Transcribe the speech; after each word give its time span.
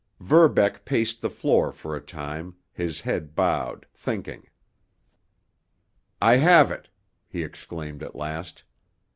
Verbeck 0.19 0.83
paced 0.83 1.21
the 1.21 1.29
floor 1.29 1.71
for 1.71 1.95
a 1.95 2.01
time, 2.01 2.55
his 2.73 3.01
head 3.01 3.35
bowed, 3.35 3.85
thinking. 3.93 4.47
"I 6.19 6.37
have 6.37 6.71
it!" 6.71 6.89
he 7.27 7.43
exclaimed 7.43 8.01
at 8.01 8.15
last. 8.15 8.63